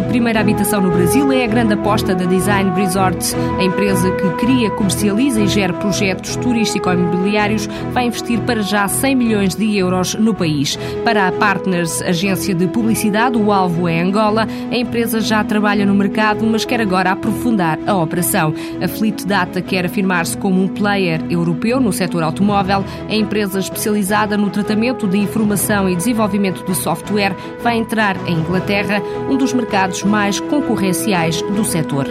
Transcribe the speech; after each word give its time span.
De 0.00 0.08
primeira 0.08 0.40
habitação 0.40 0.80
no 0.80 0.90
Brasil 0.90 1.30
é 1.32 1.44
a 1.44 1.46
grande 1.46 1.74
aposta 1.74 2.14
da 2.14 2.24
Design 2.24 2.70
Resorts. 2.74 3.34
A 3.58 3.62
empresa 3.62 4.10
que 4.12 4.28
cria, 4.36 4.70
comercializa 4.70 5.40
e 5.40 5.46
gera 5.46 5.72
projetos 5.74 6.36
turístico-imobiliários 6.36 7.66
vai 7.92 8.06
investir 8.06 8.40
para 8.40 8.62
já 8.62 8.88
100 8.88 9.14
milhões 9.14 9.54
de 9.54 9.76
euros 9.76 10.14
no 10.14 10.34
país. 10.34 10.78
Para 11.04 11.28
a 11.28 11.32
Partners, 11.32 12.00
agência 12.02 12.54
de 12.54 12.66
publicidade, 12.66 13.36
o 13.36 13.52
alvo 13.52 13.88
é 13.88 14.00
Angola. 14.00 14.46
A 14.70 14.76
empresa 14.76 15.20
já 15.20 15.44
trabalha 15.44 15.84
no 15.84 15.94
mercado, 15.94 16.46
mas 16.46 16.64
quer 16.64 16.80
agora 16.80 17.12
aprofundar 17.12 17.78
a 17.86 17.96
operação. 17.96 18.54
A 18.82 18.88
Fleet 18.88 19.26
Data 19.26 19.60
quer 19.60 19.84
afirmar-se 19.84 20.36
como 20.36 20.62
um 20.62 20.68
player 20.68 21.20
europeu 21.28 21.78
no 21.78 21.92
setor 21.92 22.22
automóvel. 22.22 22.84
A 23.08 23.14
empresa 23.14 23.58
especializada 23.58 24.36
no 24.36 24.50
tratamento 24.50 25.06
de 25.06 25.18
informação 25.18 25.88
e 25.88 25.96
desenvolvimento 25.96 26.64
de 26.64 26.74
software 26.74 27.36
vai 27.62 27.76
entrar 27.76 28.16
em 28.26 28.38
Inglaterra, 28.38 29.02
um 29.28 29.36
dos 29.36 29.52
mercados 29.52 29.89
mais 30.04 30.40
concorrenciais 30.40 31.42
do 31.42 31.64
setor. 31.64 32.06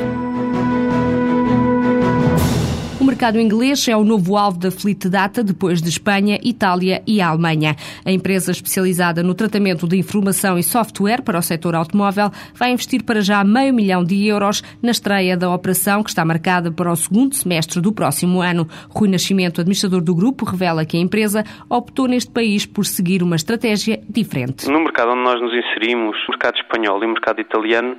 Mercado 3.19 3.37
inglês 3.37 3.85
é 3.89 3.97
o 3.97 4.05
novo 4.05 4.37
alvo 4.37 4.57
da 4.57 4.71
Fleet 4.71 5.09
Data 5.09 5.43
depois 5.43 5.81
de 5.81 5.89
Espanha, 5.89 6.39
Itália 6.41 7.03
e 7.05 7.19
Alemanha. 7.19 7.75
A 8.05 8.11
empresa 8.13 8.49
especializada 8.49 9.21
no 9.21 9.35
tratamento 9.35 9.85
de 9.85 9.97
informação 9.97 10.57
e 10.57 10.63
software 10.63 11.21
para 11.21 11.37
o 11.37 11.41
setor 11.41 11.75
automóvel 11.75 12.31
vai 12.53 12.71
investir 12.71 13.03
para 13.03 13.19
já 13.19 13.43
meio 13.43 13.73
milhão 13.73 14.05
de 14.05 14.25
euros 14.25 14.63
na 14.81 14.91
estreia 14.91 15.35
da 15.35 15.53
operação 15.53 16.01
que 16.01 16.09
está 16.09 16.23
marcada 16.23 16.71
para 16.71 16.89
o 16.89 16.95
segundo 16.95 17.35
semestre 17.35 17.81
do 17.81 17.91
próximo 17.91 18.39
ano. 18.39 18.65
Rui 18.89 19.09
Nascimento, 19.09 19.59
administrador 19.59 19.99
do 19.99 20.15
grupo, 20.15 20.45
revela 20.45 20.85
que 20.85 20.95
a 20.95 21.01
empresa 21.01 21.43
optou 21.69 22.07
neste 22.07 22.31
país 22.31 22.65
por 22.65 22.85
seguir 22.85 23.21
uma 23.21 23.35
estratégia 23.35 23.99
diferente. 24.07 24.65
No 24.69 24.79
mercado 24.79 25.11
onde 25.11 25.23
nós 25.23 25.41
nos 25.41 25.53
inserimos, 25.53 26.15
o 26.25 26.31
mercado 26.31 26.55
espanhol 26.55 27.03
e 27.03 27.05
o 27.05 27.09
mercado 27.09 27.41
italiano 27.41 27.97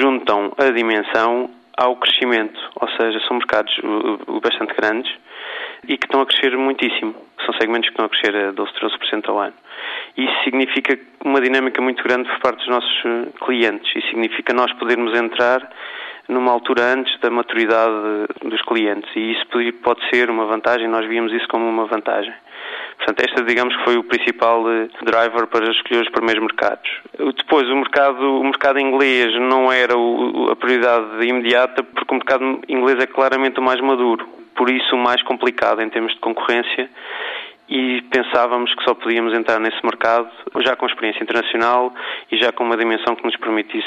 juntam 0.00 0.54
a 0.56 0.70
dimensão 0.70 1.50
ao 1.76 1.96
crescimento, 1.96 2.58
ou 2.80 2.88
seja, 2.90 3.20
são 3.26 3.36
mercados 3.36 3.76
uh, 3.78 4.40
bastante 4.40 4.74
grandes 4.74 5.12
e 5.88 5.98
que 5.98 6.06
estão 6.06 6.20
a 6.20 6.26
crescer 6.26 6.56
muitíssimo. 6.56 7.14
São 7.44 7.54
segmentos 7.54 7.88
que 7.88 7.92
estão 7.92 8.06
a 8.06 8.08
crescer 8.08 8.34
a 8.36 8.52
12, 8.52 8.72
13% 8.72 9.28
ao 9.28 9.38
ano. 9.38 9.54
Isso 10.16 10.44
significa 10.44 10.98
uma 11.24 11.40
dinâmica 11.40 11.82
muito 11.82 12.02
grande 12.02 12.28
por 12.28 12.40
parte 12.40 12.58
dos 12.58 12.68
nossos 12.68 13.04
uh, 13.04 13.32
clientes 13.44 13.90
e 13.96 14.00
significa 14.08 14.52
nós 14.52 14.72
podermos 14.74 15.16
entrar 15.18 15.68
numa 16.28 16.52
altura 16.52 16.94
antes 16.94 17.18
da 17.20 17.30
maturidade 17.30 17.92
dos 18.44 18.62
clientes 18.62 19.10
e 19.14 19.32
isso 19.32 19.44
pode 19.82 20.00
ser 20.08 20.30
uma 20.30 20.46
vantagem, 20.46 20.88
nós 20.88 21.06
víamos 21.06 21.32
isso 21.32 21.46
como 21.48 21.68
uma 21.68 21.86
vantagem. 21.86 22.32
Portanto, 23.04 23.28
esta, 23.28 23.42
digamos 23.42 23.76
que 23.76 23.84
foi 23.84 23.98
o 23.98 24.04
principal 24.04 24.64
eh, 24.70 24.88
driver 25.02 25.46
para 25.48 25.70
escolher 25.70 26.00
os 26.00 26.08
primeiros 26.08 26.42
mercados. 26.42 26.90
Depois, 27.36 27.68
o 27.68 27.76
mercado, 27.76 28.40
o 28.40 28.44
mercado 28.44 28.80
inglês 28.80 29.38
não 29.40 29.70
era 29.70 29.94
o, 29.94 30.48
a 30.50 30.56
prioridade 30.56 31.22
imediata, 31.22 31.82
porque 31.82 32.14
o 32.14 32.16
mercado 32.16 32.60
inglês 32.66 32.98
é 33.00 33.06
claramente 33.06 33.60
o 33.60 33.62
mais 33.62 33.78
maduro, 33.82 34.26
por 34.56 34.70
isso 34.70 34.96
o 34.96 34.98
mais 34.98 35.22
complicado 35.22 35.82
em 35.82 35.90
termos 35.90 36.14
de 36.14 36.20
concorrência 36.20 36.88
e 37.68 38.02
pensávamos 38.10 38.74
que 38.74 38.84
só 38.84 38.94
podíamos 38.94 39.32
entrar 39.32 39.58
nesse 39.58 39.82
mercado 39.84 40.28
já 40.64 40.76
com 40.76 40.86
experiência 40.86 41.22
internacional 41.22 41.92
e 42.30 42.36
já 42.36 42.52
com 42.52 42.64
uma 42.64 42.76
dimensão 42.76 43.16
que 43.16 43.24
nos 43.24 43.36
permitisse 43.36 43.86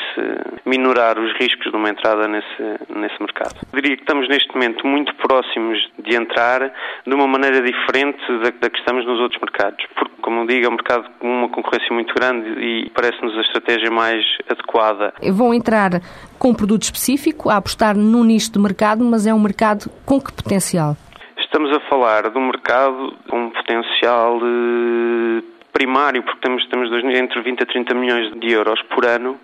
minorar 0.65 1.19
os 1.19 1.31
riscos 1.39 1.71
de 1.71 1.77
uma 1.77 1.89
entrada 1.89 2.27
nesse, 2.27 2.63
nesse 2.89 3.19
mercado. 3.19 3.55
Diria 3.73 3.95
que 3.95 4.03
estamos 4.03 4.27
neste 4.27 4.53
momento 4.53 4.85
muito 4.85 5.13
próximos 5.15 5.77
de 5.99 6.15
entrar 6.15 6.71
de 7.05 7.13
uma 7.13 7.27
maneira 7.27 7.61
diferente 7.61 8.21
da, 8.43 8.49
da 8.49 8.69
que 8.69 8.79
estamos 8.79 9.05
nos 9.05 9.19
outros 9.19 9.39
mercados, 9.39 9.85
porque, 9.95 10.15
como 10.21 10.47
digo, 10.47 10.65
é 10.65 10.69
um 10.69 10.73
mercado 10.73 11.09
com 11.19 11.27
uma 11.27 11.49
concorrência 11.49 11.93
muito 11.93 12.13
grande 12.13 12.49
e 12.59 12.89
parece-nos 12.89 13.37
a 13.37 13.41
estratégia 13.41 13.91
mais 13.91 14.25
adequada. 14.49 15.13
Vão 15.31 15.53
entrar 15.53 16.01
com 16.39 16.49
um 16.49 16.53
produto 16.53 16.83
específico, 16.83 17.49
a 17.49 17.57
apostar 17.57 17.95
num 17.95 18.23
nicho 18.23 18.51
de 18.51 18.59
mercado, 18.59 19.03
mas 19.03 19.25
é 19.27 19.33
um 19.33 19.39
mercado 19.39 19.89
com 20.05 20.19
que 20.19 20.31
potencial? 20.33 20.95
Estamos 21.37 21.71
a 21.75 21.79
falar 21.97 22.31
um 22.37 22.45
mercado 22.45 23.13
com 23.27 23.45
um 23.45 23.49
potencial 23.49 24.37
eh, 24.37 25.43
primário, 25.73 26.21
porque 26.21 26.41
temos, 26.41 26.65
temos 26.67 26.91
entre 26.91 27.41
20 27.41 27.63
a 27.63 27.65
30 27.65 27.93
milhões 27.95 28.39
de 28.39 28.51
euros 28.51 28.79
por 28.83 29.05
ano 29.05 29.39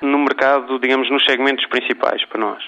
no 0.00 0.18
mercado, 0.18 0.78
digamos, 0.78 1.10
nos 1.10 1.22
segmentos 1.24 1.66
principais 1.66 2.24
para 2.26 2.40
nós. 2.40 2.62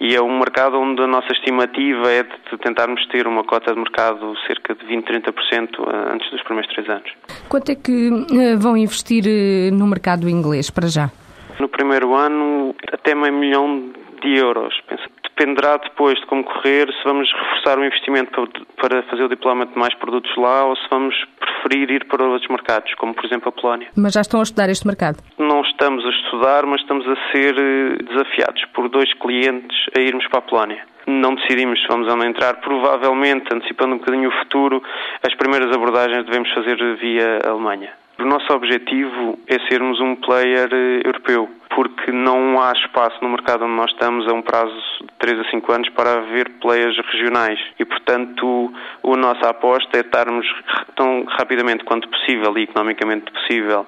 E 0.00 0.14
é 0.14 0.22
um 0.22 0.38
mercado 0.38 0.80
onde 0.80 1.02
a 1.02 1.06
nossa 1.06 1.30
estimativa 1.32 2.10
é 2.10 2.22
de 2.22 2.58
tentarmos 2.58 3.06
ter 3.08 3.26
uma 3.26 3.44
cota 3.44 3.74
de 3.74 3.78
mercado 3.78 4.34
cerca 4.46 4.74
de 4.74 4.86
20, 4.86 5.04
30% 5.04 6.12
antes 6.14 6.30
dos 6.30 6.42
primeiros 6.42 6.72
três 6.72 6.88
anos. 6.88 7.12
Quanto 7.50 7.70
é 7.70 7.74
que 7.74 8.08
eh, 8.32 8.56
vão 8.56 8.78
investir 8.78 9.24
eh, 9.26 9.70
no 9.70 9.86
mercado 9.86 10.26
inglês 10.26 10.70
para 10.70 10.88
já? 10.88 11.10
No 11.58 11.68
primeiro 11.68 12.14
ano, 12.14 12.74
até 12.90 13.14
meio 13.14 13.34
milhão 13.34 13.90
de 14.22 14.38
euros. 14.38 14.74
Penso 14.88 15.02
dependerá 15.40 15.78
depois 15.78 16.18
de 16.20 16.26
como 16.26 16.44
correr, 16.44 16.92
se 16.92 17.02
vamos 17.04 17.32
reforçar 17.32 17.78
o 17.78 17.84
investimento 17.84 18.48
para 18.76 19.02
fazer 19.04 19.24
o 19.24 19.28
diplomamento 19.28 19.72
de 19.72 19.78
mais 19.78 19.94
produtos 19.94 20.30
lá 20.36 20.66
ou 20.66 20.76
se 20.76 20.86
vamos 20.90 21.14
preferir 21.40 21.90
ir 21.90 22.04
para 22.04 22.22
outros 22.24 22.48
mercados, 22.50 22.92
como 22.94 23.14
por 23.14 23.24
exemplo 23.24 23.48
a 23.48 23.52
Polónia. 23.52 23.88
Mas 23.96 24.12
já 24.12 24.20
estão 24.20 24.40
a 24.40 24.42
estudar 24.42 24.68
este 24.68 24.86
mercado? 24.86 25.18
Não 25.38 25.62
estamos 25.62 26.04
a 26.04 26.10
estudar, 26.10 26.66
mas 26.66 26.82
estamos 26.82 27.06
a 27.08 27.16
ser 27.32 27.54
eh, 27.58 27.96
desafiados 28.02 28.64
por 28.74 28.88
dois 28.88 29.12
clientes 29.14 29.76
a 29.96 30.00
irmos 30.00 30.26
para 30.28 30.40
a 30.40 30.42
Polónia. 30.42 30.84
Não 31.06 31.34
decidimos 31.34 31.80
se 31.80 31.88
vamos 31.88 32.06
ou 32.08 32.16
não 32.16 32.26
entrar. 32.26 32.60
Provavelmente, 32.60 33.46
antecipando 33.52 33.94
um 33.94 33.98
bocadinho 33.98 34.28
o 34.28 34.32
futuro, 34.40 34.82
as 35.26 35.34
primeiras 35.34 35.74
abordagens 35.74 36.24
devemos 36.26 36.52
fazer 36.52 36.76
via 36.96 37.38
Alemanha. 37.44 37.90
O 38.18 38.24
nosso 38.24 38.52
objetivo 38.52 39.38
é 39.48 39.58
sermos 39.70 39.98
um 40.00 40.14
player 40.16 40.68
eh, 40.70 41.00
europeu 41.04 41.48
porque 41.74 42.10
não 42.10 42.60
há 42.60 42.72
espaço 42.72 43.16
no 43.22 43.28
mercado 43.28 43.64
onde 43.64 43.74
nós 43.74 43.90
estamos 43.92 44.26
a 44.28 44.34
um 44.34 44.42
prazo 44.42 44.74
de 45.00 45.08
3 45.18 45.40
a 45.40 45.50
5 45.50 45.72
anos 45.72 45.88
para 45.90 46.14
haver 46.14 46.48
players 46.60 46.96
regionais. 47.12 47.60
E, 47.78 47.84
portanto, 47.84 48.72
a 49.04 49.16
nossa 49.16 49.48
aposta 49.48 49.96
é 49.96 50.00
estarmos 50.00 50.46
tão 50.96 51.24
rapidamente 51.24 51.84
quanto 51.84 52.08
possível 52.08 52.56
e 52.58 52.62
economicamente 52.62 53.30
possível 53.32 53.86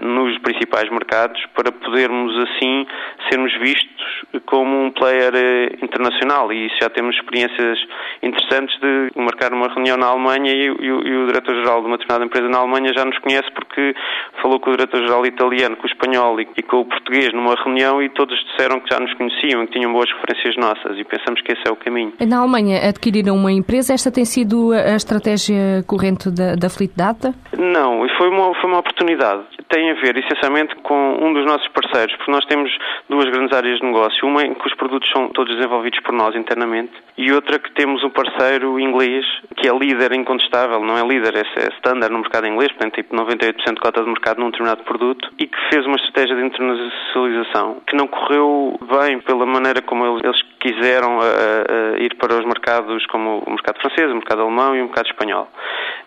nos 0.00 0.38
principais 0.38 0.88
mercados 0.90 1.44
para 1.54 1.72
podermos, 1.72 2.36
assim, 2.38 2.86
sermos 3.30 3.52
vistos 3.58 4.24
como 4.46 4.84
um 4.84 4.90
player 4.90 5.32
eh, 5.34 5.76
internacional. 5.82 6.52
E 6.52 6.66
isso 6.66 6.76
já 6.80 6.88
temos 6.88 7.16
experiências 7.16 7.78
interessantes 8.22 8.78
de 8.80 9.10
marcar 9.16 9.52
uma 9.52 9.68
reunião 9.68 9.96
na 9.96 10.06
Alemanha 10.06 10.52
e, 10.52 10.68
e, 10.68 10.86
e 10.86 11.16
o 11.16 11.26
diretor-geral 11.26 11.80
de 11.80 11.86
uma 11.86 11.96
determinada 11.96 12.24
empresa 12.24 12.48
na 12.48 12.58
Alemanha 12.58 12.92
já 12.94 13.04
nos 13.04 13.18
conhece 13.18 13.50
porque 13.52 13.94
falou 14.40 14.60
com 14.60 14.70
o 14.70 14.76
diretor-geral 14.76 15.26
italiano, 15.26 15.76
com 15.76 15.84
o 15.84 15.90
espanhol 15.90 16.40
e, 16.40 16.48
e 16.56 16.62
com 16.62 16.80
o 16.80 16.84
português 16.84 17.23
português 17.24 17.32
numa 17.32 17.54
reunião 17.54 18.02
e 18.02 18.08
todos 18.10 18.38
disseram 18.44 18.80
que 18.80 18.92
já 18.92 19.00
nos 19.00 19.12
conheciam 19.14 19.62
e 19.62 19.66
que 19.66 19.72
tinham 19.72 19.92
boas 19.92 20.10
referências 20.10 20.56
nossas 20.56 20.98
e 20.98 21.04
pensamos 21.04 21.40
que 21.40 21.52
esse 21.52 21.62
é 21.66 21.70
o 21.70 21.76
caminho. 21.76 22.12
Na 22.20 22.38
Alemanha 22.38 22.88
adquiriram 22.88 23.36
uma 23.36 23.52
empresa, 23.52 23.94
esta 23.94 24.10
tem 24.10 24.24
sido 24.24 24.72
a 24.72 24.96
estratégia 24.96 25.82
corrente 25.86 26.30
da, 26.30 26.54
da 26.54 26.68
Fleet 26.68 26.92
Data? 26.96 27.34
Não, 27.56 28.06
foi 28.16 28.28
uma, 28.28 28.54
foi 28.54 28.70
uma 28.70 28.80
oportunidade. 28.80 29.42
Tem 29.68 29.90
a 29.90 29.94
ver 29.94 30.16
essencialmente 30.18 30.74
com 30.82 31.18
um 31.20 31.32
dos 31.32 31.44
nossos 31.46 31.68
parceiros, 31.68 32.14
porque 32.16 32.30
nós 32.30 32.44
temos 32.46 32.70
duas 33.08 33.28
grandes 33.30 33.56
áreas 33.56 33.78
de 33.78 33.86
negócio, 33.86 34.26
uma 34.26 34.42
em 34.42 34.54
que 34.54 34.66
os 34.66 34.74
produtos 34.74 35.08
são 35.10 35.28
todos 35.28 35.54
desenvolvidos 35.56 36.00
por 36.00 36.12
nós 36.12 36.34
internamente 36.34 36.92
e 37.16 37.32
outra 37.32 37.58
que 37.58 37.70
temos 37.72 38.02
um 38.02 38.10
parceiro 38.10 38.78
inglês 38.78 39.24
que 39.56 39.68
é 39.68 39.72
líder 39.72 40.12
incontestável, 40.12 40.80
não 40.80 40.98
é 40.98 41.06
líder, 41.06 41.36
é 41.36 41.68
standard 41.78 42.12
no 42.12 42.20
mercado 42.20 42.46
inglês, 42.46 42.72
portanto 42.72 42.94
tipo 42.94 43.14
98% 43.14 43.74
de 43.74 43.80
cota 43.80 44.02
de 44.02 44.08
mercado 44.08 44.40
num 44.40 44.50
determinado 44.50 44.82
produto 44.82 45.30
e 45.38 45.46
que 45.46 45.58
fez 45.72 45.86
uma 45.86 45.96
estratégia 45.96 46.34
de 46.36 46.44
internacionalização 46.44 46.94
comercialização, 47.14 47.80
que 47.86 47.96
não 47.96 48.06
correu 48.06 48.78
bem 48.98 49.20
pela 49.20 49.46
maneira 49.46 49.80
como 49.82 50.18
eles 50.18 50.42
quiseram 50.58 51.20
a, 51.20 51.24
a 51.24 51.98
ir 51.98 52.14
para 52.16 52.34
os 52.34 52.44
mercados 52.44 53.06
como 53.06 53.42
o 53.46 53.50
mercado 53.50 53.80
francês, 53.80 54.10
o 54.10 54.14
mercado 54.14 54.42
alemão 54.42 54.74
e 54.74 54.80
o 54.80 54.84
mercado 54.84 55.06
espanhol. 55.06 55.48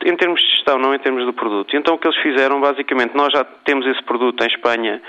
Em 0.06 0.16
termos 0.16 0.42
de 0.42 0.48
gestão, 0.52 0.78
não 0.78 0.94
em 0.94 1.00
termos 1.00 1.26
do 1.26 1.34
produto. 1.34 1.76
Então 1.76 1.96
o 1.96 1.98
que 1.98 2.08
eles 2.08 2.20
fizeram, 2.22 2.60
basicamente, 2.60 3.16
nós 3.16 3.32
já 3.32 3.44
temos 3.64 3.88
esse 3.88 4.04
produto 4.04 4.44
em 4.44 4.48
Espanha 4.48 5.02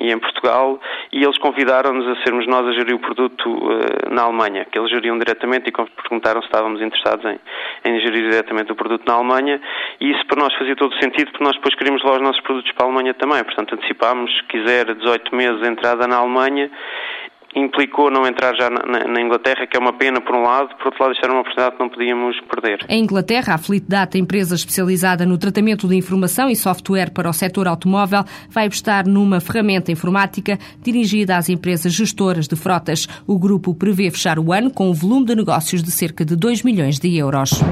e 0.00 0.12
em 0.12 0.18
Portugal 0.18 0.80
e 1.12 1.22
eles 1.22 1.38
convidaram-nos 1.38 2.06
a 2.06 2.22
sermos 2.22 2.46
nós 2.46 2.66
a 2.66 2.72
gerir 2.72 2.94
o 2.94 2.98
produto 2.98 3.48
uh, 3.48 4.10
na 4.10 4.22
Alemanha, 4.22 4.64
que 4.64 4.78
eles 4.78 4.90
geriam 4.90 5.18
diretamente 5.18 5.68
e 5.68 5.72
perguntaram 5.72 6.40
se 6.40 6.46
estávamos 6.46 6.80
interessados 6.80 7.24
em, 7.24 7.38
em 7.84 8.00
gerir 8.00 8.30
diretamente 8.30 8.72
o 8.72 8.76
produto 8.76 9.04
na 9.06 9.14
Alemanha 9.14 9.60
e 10.00 10.10
isso 10.10 10.26
para 10.26 10.42
nós 10.42 10.54
fazia 10.54 10.76
todo 10.76 10.94
sentido 11.00 11.30
porque 11.30 11.44
nós 11.44 11.54
depois 11.54 11.74
queríamos 11.74 12.02
levar 12.02 12.16
os 12.16 12.22
nossos 12.22 12.42
produtos 12.42 12.72
para 12.72 12.84
a 12.84 12.88
Alemanha 12.88 13.14
também, 13.14 13.42
portanto 13.44 13.74
antecipámos, 13.74 14.30
se 14.36 14.42
quiser, 14.44 14.94
18 14.94 15.34
meses 15.34 15.60
de 15.60 15.68
entrada 15.68 16.06
na 16.06 16.16
Alemanha 16.16 16.70
implicou 17.54 18.10
não 18.10 18.26
entrar 18.26 18.54
já 18.54 18.70
na, 18.70 19.06
na, 19.06 19.20
Inglaterra, 19.20 19.66
que 19.66 19.76
é 19.76 19.80
uma 19.80 19.92
pena 19.92 20.20
por 20.20 20.34
um 20.34 20.42
lado, 20.42 20.74
por 20.76 20.86
outro 20.86 21.02
lado 21.02 21.12
isto 21.12 21.24
era 21.24 21.32
uma 21.32 21.40
oportunidade 21.40 21.76
que 21.76 21.82
não 21.82 21.88
podíamos 21.88 22.40
perder. 22.40 22.86
Em 22.88 23.02
Inglaterra, 23.02 23.54
a 23.54 23.58
Fleetdata, 23.58 24.18
empresa 24.18 24.54
especializada 24.54 25.26
no 25.26 25.38
tratamento 25.38 25.86
de 25.86 25.96
informação 25.96 26.48
e 26.48 26.56
software 26.56 27.10
para 27.10 27.28
o 27.28 27.32
setor 27.32 27.68
automóvel, 27.68 28.24
vai 28.48 28.66
apostar 28.66 29.06
numa 29.06 29.40
ferramenta 29.40 29.92
informática 29.92 30.58
dirigida 30.82 31.36
às 31.36 31.48
empresas 31.48 31.92
gestoras 31.92 32.48
de 32.48 32.56
frotas. 32.56 33.06
O 33.26 33.38
grupo 33.38 33.74
prevê 33.74 34.10
fechar 34.10 34.38
o 34.38 34.52
ano 34.52 34.70
com 34.70 34.90
um 34.90 34.94
volume 34.94 35.26
de 35.26 35.36
negócios 35.36 35.82
de 35.82 35.90
cerca 35.90 36.24
de 36.24 36.36
2 36.36 36.62
milhões 36.62 36.98
de 36.98 37.16
euros. 37.16 37.62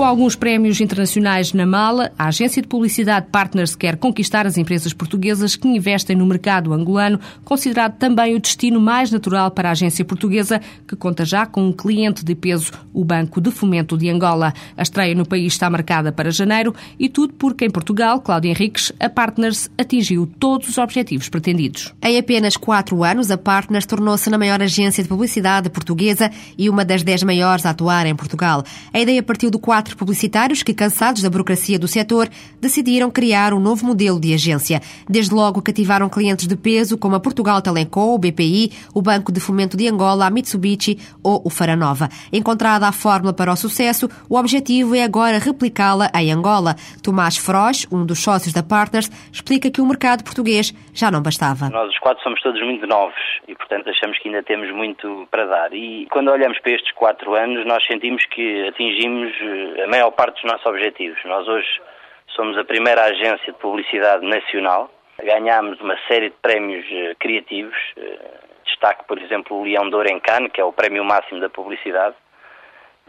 Com 0.00 0.06
alguns 0.06 0.34
prémios 0.34 0.80
internacionais 0.80 1.52
na 1.52 1.66
mala, 1.66 2.10
a 2.18 2.28
agência 2.28 2.62
de 2.62 2.68
publicidade 2.68 3.26
Partners 3.30 3.76
quer 3.76 3.98
conquistar 3.98 4.46
as 4.46 4.56
empresas 4.56 4.94
portuguesas 4.94 5.56
que 5.56 5.68
investem 5.68 6.16
no 6.16 6.24
mercado 6.24 6.72
angolano, 6.72 7.20
considerado 7.44 7.98
também 7.98 8.34
o 8.34 8.40
destino 8.40 8.80
mais 8.80 9.10
natural 9.10 9.50
para 9.50 9.68
a 9.68 9.72
agência 9.72 10.02
portuguesa, 10.02 10.58
que 10.88 10.96
conta 10.96 11.22
já 11.22 11.44
com 11.44 11.66
um 11.66 11.70
cliente 11.70 12.24
de 12.24 12.34
peso, 12.34 12.72
o 12.94 13.04
Banco 13.04 13.42
de 13.42 13.50
Fomento 13.50 13.98
de 13.98 14.08
Angola. 14.08 14.54
A 14.74 14.80
estreia 14.80 15.14
no 15.14 15.28
país 15.28 15.52
está 15.52 15.68
marcada 15.68 16.10
para 16.10 16.30
janeiro 16.30 16.74
e 16.98 17.06
tudo 17.06 17.34
porque 17.34 17.66
em 17.66 17.70
Portugal, 17.70 18.22
Cláudio 18.22 18.50
Henriques, 18.50 18.90
a 18.98 19.10
Partners 19.10 19.70
atingiu 19.76 20.26
todos 20.26 20.66
os 20.70 20.78
objetivos 20.78 21.28
pretendidos. 21.28 21.94
Em 22.02 22.16
apenas 22.16 22.56
quatro 22.56 23.04
anos, 23.04 23.30
a 23.30 23.36
Partners 23.36 23.84
tornou-se 23.84 24.30
na 24.30 24.38
maior 24.38 24.62
agência 24.62 25.02
de 25.02 25.10
publicidade 25.10 25.68
portuguesa 25.68 26.30
e 26.56 26.70
uma 26.70 26.86
das 26.86 27.02
dez 27.02 27.22
maiores 27.22 27.66
a 27.66 27.70
atuar 27.70 28.06
em 28.06 28.16
Portugal. 28.16 28.64
A 28.94 28.98
ideia 28.98 29.22
partiu 29.22 29.50
do 29.50 29.58
4 29.58 29.89
publicitários 29.94 30.62
que, 30.62 30.74
cansados 30.74 31.22
da 31.22 31.30
burocracia 31.30 31.78
do 31.78 31.88
setor, 31.88 32.28
decidiram 32.60 33.10
criar 33.10 33.52
um 33.52 33.60
novo 33.60 33.86
modelo 33.86 34.20
de 34.20 34.34
agência. 34.34 34.80
Desde 35.08 35.34
logo 35.34 35.62
cativaram 35.62 36.08
clientes 36.08 36.46
de 36.46 36.56
peso 36.56 36.98
como 36.98 37.16
a 37.16 37.20
Portugal 37.20 37.62
Telecom, 37.62 38.14
o 38.14 38.18
BPI, 38.18 38.70
o 38.94 39.02
Banco 39.02 39.32
de 39.32 39.40
Fomento 39.40 39.76
de 39.76 39.88
Angola, 39.88 40.26
a 40.26 40.30
Mitsubishi 40.30 40.98
ou 41.22 41.42
o 41.44 41.50
Faranova. 41.50 42.08
Encontrada 42.32 42.86
a 42.86 42.92
fórmula 42.92 43.32
para 43.32 43.52
o 43.52 43.56
sucesso, 43.56 44.08
o 44.28 44.36
objetivo 44.36 44.94
é 44.94 45.02
agora 45.02 45.38
replicá-la 45.38 46.10
em 46.14 46.32
Angola. 46.32 46.74
Tomás 47.02 47.36
Frois, 47.36 47.86
um 47.90 48.04
dos 48.04 48.22
sócios 48.22 48.52
da 48.52 48.62
Partners, 48.62 49.10
explica 49.32 49.70
que 49.70 49.80
o 49.80 49.86
mercado 49.86 50.24
português 50.24 50.72
já 50.92 51.10
não 51.10 51.22
bastava. 51.22 51.68
Nós 51.70 51.90
os 51.90 51.98
quatro 51.98 52.22
somos 52.22 52.40
todos 52.40 52.60
muito 52.62 52.86
novos 52.86 53.14
e, 53.48 53.54
portanto, 53.54 53.88
achamos 53.90 54.18
que 54.18 54.28
ainda 54.28 54.42
temos 54.42 54.70
muito 54.72 55.26
para 55.30 55.46
dar. 55.46 55.72
E 55.72 56.06
quando 56.10 56.30
olhamos 56.30 56.58
para 56.60 56.72
estes 56.72 56.92
quatro 56.94 57.34
anos, 57.34 57.66
nós 57.66 57.84
sentimos 57.86 58.24
que 58.26 58.68
atingimos 58.68 59.32
eh, 59.40 59.79
a 59.84 59.86
maior 59.86 60.10
parte 60.12 60.42
dos 60.42 60.50
nossos 60.50 60.66
objetivos. 60.66 61.18
Nós 61.24 61.46
hoje 61.48 61.80
somos 62.28 62.56
a 62.58 62.64
primeira 62.64 63.04
agência 63.04 63.52
de 63.52 63.58
publicidade 63.58 64.26
nacional, 64.26 64.90
ganhámos 65.22 65.80
uma 65.80 65.96
série 66.08 66.30
de 66.30 66.36
prémios 66.42 66.84
uh, 66.86 67.14
criativos, 67.18 67.76
uh, 67.96 68.64
destaque, 68.64 69.04
por 69.06 69.18
exemplo, 69.18 69.56
o 69.56 69.64
Leão 69.64 69.88
de 69.88 69.94
Ouro 69.94 70.08
em 70.08 70.20
Cannes, 70.20 70.50
que 70.52 70.60
é 70.60 70.64
o 70.64 70.72
prémio 70.72 71.04
máximo 71.04 71.40
da 71.40 71.48
publicidade, 71.48 72.14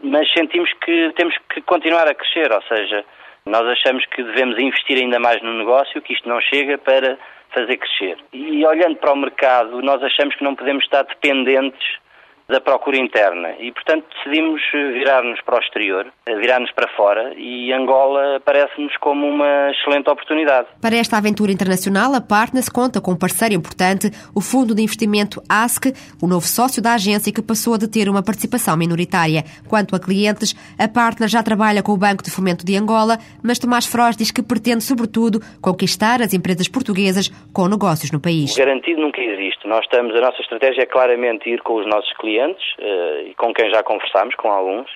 mas 0.02 0.30
sentimos 0.32 0.72
que 0.84 1.12
temos 1.16 1.34
que 1.48 1.62
continuar 1.62 2.08
a 2.08 2.14
crescer, 2.14 2.52
ou 2.52 2.62
seja, 2.62 3.04
nós 3.46 3.62
achamos 3.66 4.04
que 4.06 4.22
devemos 4.22 4.58
investir 4.58 4.98
ainda 4.98 5.18
mais 5.18 5.40
no 5.42 5.52
negócio, 5.54 6.02
que 6.02 6.12
isto 6.12 6.28
não 6.28 6.40
chega 6.40 6.78
para 6.78 7.16
fazer 7.50 7.76
crescer. 7.76 8.18
E 8.32 8.64
olhando 8.64 8.96
para 8.96 9.12
o 9.12 9.16
mercado, 9.16 9.80
nós 9.82 10.02
achamos 10.02 10.34
que 10.34 10.44
não 10.44 10.54
podemos 10.54 10.84
estar 10.84 11.02
dependentes 11.04 12.01
da 12.48 12.60
procura 12.60 12.96
interna 12.96 13.54
e, 13.58 13.72
portanto, 13.72 14.04
decidimos 14.14 14.60
virar-nos 14.72 15.40
para 15.42 15.56
o 15.56 15.60
exterior, 15.60 16.06
virar-nos 16.26 16.70
para 16.72 16.88
fora 16.88 17.32
e 17.36 17.72
Angola 17.72 18.40
parece-nos 18.44 18.96
como 18.98 19.26
uma 19.26 19.70
excelente 19.70 20.10
oportunidade. 20.10 20.68
Para 20.80 20.96
esta 20.96 21.16
aventura 21.16 21.52
internacional, 21.52 22.14
a 22.14 22.20
Partners 22.20 22.68
conta 22.68 23.00
com 23.00 23.12
um 23.12 23.18
parceiro 23.18 23.54
importante, 23.54 24.10
o 24.34 24.40
fundo 24.40 24.74
de 24.74 24.82
investimento 24.82 25.40
ASC, 25.48 25.92
o 26.22 26.26
novo 26.26 26.46
sócio 26.46 26.82
da 26.82 26.94
agência 26.94 27.32
que 27.32 27.42
passou 27.42 27.74
a 27.74 27.78
deter 27.78 28.08
uma 28.08 28.22
participação 28.22 28.76
minoritária. 28.76 29.44
Quanto 29.68 29.94
a 29.94 30.00
clientes, 30.00 30.54
a 30.78 30.88
Partners 30.88 31.30
já 31.30 31.42
trabalha 31.42 31.82
com 31.82 31.92
o 31.92 31.96
Banco 31.96 32.22
de 32.22 32.30
Fomento 32.30 32.66
de 32.66 32.76
Angola, 32.76 33.18
mas 33.42 33.58
Tomás 33.58 33.86
Froz 33.86 34.16
diz 34.16 34.30
que 34.30 34.42
pretende, 34.42 34.82
sobretudo, 34.82 35.40
conquistar 35.60 36.20
as 36.20 36.34
empresas 36.34 36.68
portuguesas 36.68 37.28
com 37.52 37.68
negócios 37.68 38.10
no 38.10 38.20
país. 38.20 38.56
Garantido 38.56 39.00
nunca 39.00 39.20
existe. 39.20 39.66
Nós 39.66 39.84
estamos, 39.84 40.14
a 40.14 40.20
nossa 40.20 40.40
estratégia 40.40 40.82
é 40.82 40.86
claramente 40.86 41.48
ir 41.48 41.62
com 41.62 41.74
os 41.74 41.86
nossos 41.86 42.12
clientes 42.16 42.31
clientes 42.32 42.64
uh, 42.78 43.28
e 43.28 43.34
com 43.34 43.52
quem 43.52 43.70
já 43.70 43.82
conversamos, 43.82 44.34
com 44.36 44.50
alguns, 44.50 44.90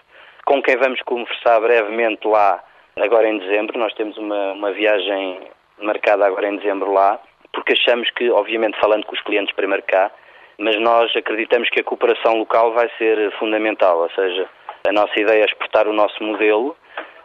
com 0.44 0.62
quem 0.62 0.76
vamos 0.76 1.00
conversar 1.02 1.60
brevemente 1.60 2.26
lá 2.26 2.62
agora 2.96 3.28
em 3.28 3.38
dezembro. 3.38 3.78
Nós 3.78 3.92
temos 3.94 4.16
uma, 4.16 4.52
uma 4.52 4.72
viagem 4.72 5.40
marcada 5.82 6.26
agora 6.26 6.48
em 6.48 6.56
dezembro 6.56 6.92
lá, 6.92 7.20
porque 7.52 7.74
achamos 7.74 8.10
que, 8.10 8.30
obviamente, 8.30 8.78
falando 8.80 9.04
com 9.04 9.14
os 9.14 9.22
clientes 9.22 9.54
primeiro 9.54 9.82
cá, 9.82 10.10
mas 10.58 10.80
nós 10.80 11.14
acreditamos 11.14 11.68
que 11.68 11.80
a 11.80 11.84
cooperação 11.84 12.38
local 12.38 12.72
vai 12.72 12.90
ser 12.96 13.30
fundamental, 13.38 13.98
ou 13.98 14.10
seja, 14.10 14.48
a 14.88 14.92
nossa 14.92 15.20
ideia 15.20 15.42
é 15.42 15.44
exportar 15.44 15.86
o 15.86 15.92
nosso 15.92 16.22
modelo, 16.22 16.74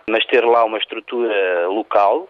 mas 0.10 0.26
ter 0.26 0.44
lá 0.44 0.66
uma 0.66 0.78
estrutura 0.78 1.68
local 1.68 2.28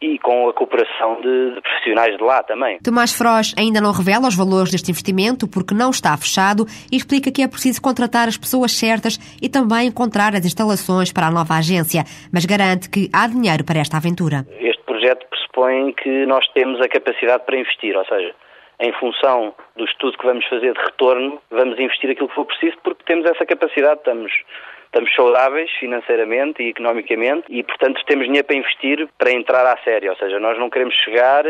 e 0.00 0.18
com 0.18 0.48
a 0.48 0.54
cooperação 0.54 1.20
de, 1.20 1.54
de, 1.54 1.60
profissionais 1.60 2.16
de 2.16 2.22
lá 2.22 2.42
também. 2.42 2.78
Tomás 2.78 3.12
Froz 3.12 3.54
ainda 3.58 3.80
não 3.80 3.92
revela 3.92 4.28
os 4.28 4.36
valores 4.36 4.70
deste 4.70 4.90
investimento 4.90 5.48
porque 5.48 5.74
não 5.74 5.90
está 5.90 6.16
fechado 6.16 6.64
e 6.90 6.96
explica 6.96 7.32
que 7.32 7.42
é 7.42 7.48
preciso 7.48 7.82
contratar 7.82 8.28
as 8.28 8.36
pessoas 8.36 8.72
certas 8.72 9.18
e 9.42 9.48
também 9.48 9.88
encontrar 9.88 10.34
as 10.34 10.44
instalações 10.44 11.12
para 11.12 11.26
a 11.26 11.30
nova 11.30 11.54
agência, 11.54 12.04
mas 12.32 12.46
garante 12.46 12.88
que 12.88 13.10
há 13.12 13.26
dinheiro 13.26 13.64
para 13.64 13.80
esta 13.80 13.96
aventura. 13.96 14.46
Este 14.60 14.82
projeto 14.84 15.26
pressupõe 15.28 15.92
que 15.92 16.26
nós 16.26 16.46
temos 16.54 16.80
a 16.80 16.88
capacidade 16.88 17.44
para 17.44 17.58
investir, 17.58 17.96
ou 17.96 18.04
seja, 18.04 18.34
em 18.80 18.92
função 18.92 19.52
do 19.76 19.84
estudo 19.84 20.16
que 20.16 20.26
vamos 20.26 20.46
fazer 20.46 20.72
de 20.72 20.80
retorno, 20.80 21.40
vamos 21.50 21.78
investir 21.78 22.10
aquilo 22.10 22.28
que 22.28 22.34
for 22.34 22.44
preciso 22.44 22.76
porque 22.84 23.02
temos 23.04 23.26
essa 23.26 23.44
capacidade, 23.44 23.98
estamos 23.98 24.32
estamos 24.88 25.14
saudáveis 25.14 25.70
financeiramente 25.78 26.62
e 26.62 26.70
economicamente 26.70 27.44
e, 27.48 27.62
portanto, 27.62 28.02
temos 28.06 28.26
dinheiro 28.26 28.46
para 28.46 28.56
investir 28.56 29.08
para 29.16 29.32
entrar 29.32 29.66
à 29.66 29.76
série. 29.84 30.08
Ou 30.08 30.16
seja, 30.16 30.40
nós 30.40 30.58
não 30.58 30.70
queremos 30.70 30.94
chegar 30.96 31.44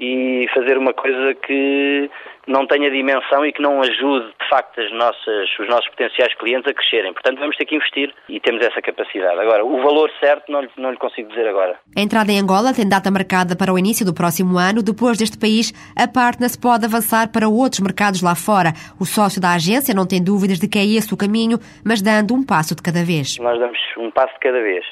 e 0.00 0.46
fazer 0.54 0.78
uma 0.78 0.94
coisa 0.94 1.34
que 1.34 2.10
não 2.46 2.66
tenha 2.66 2.90
dimensão 2.90 3.44
e 3.44 3.52
que 3.52 3.60
não 3.60 3.82
ajude, 3.82 4.28
de 4.40 4.48
facto, 4.48 4.80
as 4.80 4.90
nossas, 4.92 5.58
os 5.60 5.68
nossos 5.68 5.88
potenciais 5.90 6.34
clientes 6.36 6.70
a 6.70 6.74
crescerem. 6.74 7.12
Portanto, 7.12 7.38
vamos 7.38 7.54
ter 7.56 7.66
que 7.66 7.76
investir 7.76 8.12
e 8.26 8.40
temos 8.40 8.64
essa 8.64 8.80
capacidade. 8.80 9.38
Agora, 9.38 9.62
o 9.62 9.76
valor 9.82 10.10
certo 10.18 10.50
não, 10.50 10.66
não 10.78 10.90
lhe 10.90 10.96
consigo 10.96 11.28
dizer 11.28 11.46
agora. 11.46 11.78
A 11.94 12.00
entrada 12.00 12.32
em 12.32 12.40
Angola 12.40 12.72
tem 12.74 12.88
data 12.88 13.10
marcada 13.10 13.54
para 13.54 13.72
o 13.72 13.78
início 13.78 14.04
do 14.06 14.14
próximo 14.14 14.56
ano. 14.56 14.82
Depois 14.82 15.18
deste 15.18 15.38
país, 15.38 15.70
a 15.94 16.08
Partners 16.08 16.56
pode 16.56 16.86
avançar 16.86 17.30
para 17.30 17.46
outros 17.46 17.80
mercados 17.80 18.22
lá 18.22 18.34
fora. 18.34 18.72
O 18.98 19.04
sócio 19.04 19.40
da 19.40 19.52
agência 19.52 19.94
não 19.94 20.08
tem 20.08 20.24
dúvidas 20.24 20.58
de 20.58 20.66
que 20.66 20.78
é 20.78 20.84
esse 20.84 21.12
o 21.12 21.18
caminho, 21.18 21.58
mas 21.84 22.00
dando 22.00 22.34
um 22.34 22.42
passo 22.44 22.74
de 22.74 22.82
cada 22.82 23.04
vez. 23.04 23.36
Nós 23.38 23.58
damos 23.60 23.78
um 23.98 24.10
passo 24.10 24.32
de 24.32 24.40
cada 24.40 24.62
vez. 24.62 24.84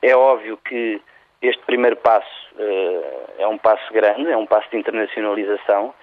É 0.00 0.14
óbvio 0.16 0.56
que 0.66 1.00
este 1.42 1.62
primeiro 1.66 1.96
passo 1.96 2.39
é 3.38 3.46
um 3.46 3.58
passo 3.58 3.92
grande, 3.92 4.30
é 4.30 4.36
um 4.36 4.46
passo 4.46 4.70
de 4.70 4.76
internacionalização 4.76 5.94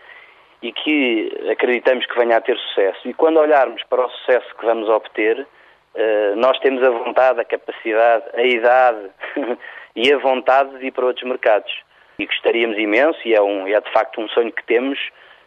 e 0.62 0.72
que 0.72 1.50
acreditamos 1.52 2.06
que 2.06 2.18
venha 2.18 2.38
a 2.38 2.42
ter 2.42 2.58
sucesso. 2.58 3.08
E 3.08 3.14
quando 3.14 3.40
olharmos 3.40 3.84
para 3.84 4.06
o 4.06 4.10
sucesso 4.10 4.56
que 4.56 4.66
vamos 4.66 4.90
obter, 4.90 5.40
uh, 5.42 6.36
nós 6.36 6.58
temos 6.60 6.84
a 6.84 6.90
vontade, 6.90 7.40
a 7.40 7.46
capacidade, 7.46 8.26
a 8.34 8.44
idade 8.44 9.10
e 9.96 10.12
a 10.12 10.18
vontade 10.18 10.78
de 10.80 10.88
ir 10.88 10.92
para 10.92 11.06
outros 11.06 11.28
mercados. 11.28 11.72
E 12.18 12.26
gostaríamos 12.26 12.78
imenso, 12.78 13.20
e 13.26 13.36
é, 13.36 13.42
um, 13.42 13.68
é 13.68 13.80
de 13.80 13.92
facto 13.92 14.20
um 14.20 14.28
sonho 14.30 14.52
que 14.52 14.66
temos, 14.66 15.00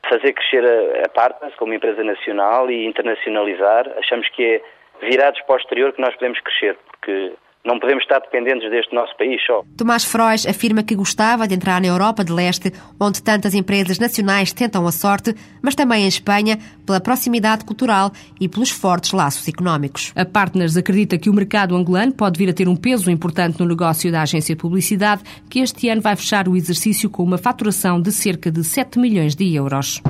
fazer 0.09 0.33
crescer 0.33 0.65
a, 0.65 1.07
a 1.07 1.09
Partners 1.09 1.55
como 1.57 1.75
empresa 1.75 2.05
nacional 2.05 2.71
e 2.71 2.87
internacionalizar. 2.87 3.91
Achamos 3.99 4.29
que 4.29 4.45
é 4.45 4.63
virados 5.05 5.41
para 5.43 5.57
o 5.57 5.59
exterior 5.59 5.93
que 5.93 6.01
nós 6.01 6.15
podemos 6.15 6.39
crescer, 6.41 6.77
porque 6.87 7.33
não 7.65 7.79
podemos 7.79 8.03
estar 8.03 8.21
dependentes 8.21 8.71
deste 8.71 8.95
nosso 8.95 9.17
país 9.17 9.41
só. 9.47 9.63
Tomás 9.77 10.05
Frois 10.05 10.47
afirma 10.47 10.83
que 10.83 10.95
gostava 10.95 11.47
de 11.47 11.55
entrar 11.55 11.81
na 11.81 11.89
Europa 11.89 12.25
de 12.25 12.33
Leste, 12.33 12.73
onde 12.99 13.23
tantas 13.23 13.55
empresas 13.55 13.99
nacionais 13.99 14.53
tentam 14.53 14.87
a 14.87 14.93
sorte, 14.93 15.35
mas 15.63 15.75
também 15.75 16.05
em 16.05 16.09
Espanha, 16.09 16.59
pela 16.87 17.01
proximidade 17.01 17.65
cultural 17.65 18.11
e 18.41 18.49
pelos 18.49 18.71
fortes 18.71 19.13
laços 19.13 19.47
económicos. 19.47 20.13
A 20.17 20.25
Partners 20.25 20.77
acredita 20.77 21.19
que 21.19 21.29
o 21.29 21.35
mercado 21.35 21.77
angolano 21.77 22.13
pode 22.13 22.39
vir 22.39 22.51
a 22.51 22.55
ter 22.55 22.69
um 22.69 22.77
peso 22.77 23.11
importante 23.11 23.61
no 23.61 23.67
negócio 23.67 24.11
da 24.11 24.23
agência 24.23 24.55
de 24.55 24.61
publicidade, 24.61 25.23
que 25.49 25.61
este 25.61 25.89
ano 25.89 26.01
vai 26.01 26.17
fechar 26.17 26.49
o 26.49 26.57
exercício 26.57 27.11
com 27.11 27.23
uma 27.23 27.39
faturação 27.39 28.01
de 28.01 28.11
cerca 28.11 28.51
de 28.51 28.65
7 28.65 28.99
milhões 28.99 29.35
de 29.35 29.55
euros. 29.55 30.03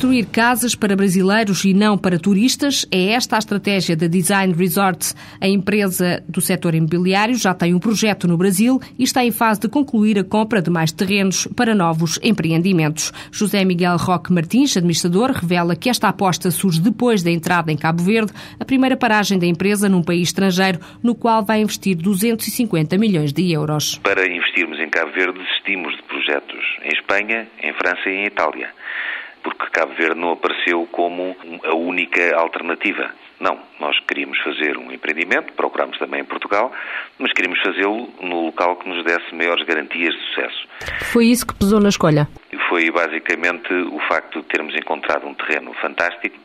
Construir 0.00 0.24
casas 0.32 0.74
para 0.74 0.96
brasileiros 0.96 1.62
e 1.62 1.74
não 1.74 1.98
para 1.98 2.18
turistas 2.18 2.86
é 2.90 3.12
esta 3.12 3.36
a 3.36 3.38
estratégia 3.38 3.94
da 3.94 4.06
Design 4.06 4.54
Resorts. 4.54 5.14
A 5.38 5.46
empresa 5.46 6.24
do 6.26 6.40
setor 6.40 6.74
imobiliário 6.74 7.34
já 7.34 7.52
tem 7.52 7.74
um 7.74 7.78
projeto 7.78 8.26
no 8.26 8.38
Brasil 8.38 8.80
e 8.98 9.02
está 9.04 9.22
em 9.22 9.30
fase 9.30 9.60
de 9.60 9.68
concluir 9.68 10.18
a 10.18 10.24
compra 10.24 10.62
de 10.62 10.70
mais 10.70 10.90
terrenos 10.90 11.46
para 11.54 11.74
novos 11.74 12.18
empreendimentos. 12.22 13.12
José 13.30 13.62
Miguel 13.62 13.98
Roque 13.98 14.32
Martins, 14.32 14.74
administrador, 14.74 15.32
revela 15.32 15.76
que 15.76 15.90
esta 15.90 16.08
aposta 16.08 16.50
surge 16.50 16.80
depois 16.80 17.22
da 17.22 17.30
entrada 17.30 17.70
em 17.70 17.76
Cabo 17.76 18.02
Verde, 18.02 18.32
a 18.58 18.64
primeira 18.64 18.96
paragem 18.96 19.38
da 19.38 19.44
empresa 19.44 19.86
num 19.86 20.02
país 20.02 20.28
estrangeiro, 20.28 20.80
no 21.02 21.14
qual 21.14 21.44
vai 21.44 21.60
investir 21.60 21.94
250 21.94 22.96
milhões 22.96 23.34
de 23.34 23.52
euros. 23.52 24.00
Para 24.02 24.26
investirmos 24.26 24.80
em 24.80 24.88
Cabo 24.88 25.12
Verde, 25.12 25.38
desistimos 25.40 25.94
de 25.94 26.02
projetos 26.04 26.64
em 26.84 26.88
Espanha, 26.88 27.46
em 27.62 27.74
França 27.74 28.08
e 28.08 28.14
em 28.14 28.24
Itália 28.24 28.70
porque 29.42 29.70
Cabo 29.70 29.94
Verde 29.94 30.20
não 30.20 30.32
apareceu 30.32 30.86
como 30.90 31.36
a 31.64 31.74
única 31.74 32.36
alternativa. 32.36 33.12
Não, 33.40 33.58
nós 33.80 33.98
queríamos 34.06 34.38
fazer 34.42 34.76
um 34.76 34.92
empreendimento, 34.92 35.52
procurámos 35.54 35.98
também 35.98 36.20
em 36.20 36.24
Portugal, 36.24 36.70
mas 37.18 37.32
queríamos 37.32 37.58
fazê-lo 37.62 38.10
no 38.20 38.46
local 38.46 38.76
que 38.76 38.86
nos 38.86 39.02
desse 39.02 39.34
maiores 39.34 39.64
garantias 39.66 40.14
de 40.14 40.20
sucesso. 40.26 40.68
Foi 41.12 41.26
isso 41.26 41.46
que 41.46 41.54
pesou 41.54 41.80
na 41.80 41.88
escolha? 41.88 42.28
Foi 42.68 42.90
basicamente 42.90 43.72
o 43.72 43.98
facto 44.08 44.40
de 44.42 44.46
termos 44.46 44.74
encontrado 44.74 45.26
um 45.26 45.34
terreno 45.34 45.72
fantástico 45.80 46.36